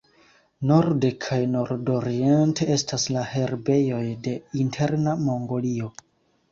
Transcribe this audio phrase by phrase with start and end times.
[0.69, 5.97] Norde kaj nordoriente estas la herbejoj de Interna Mongolio.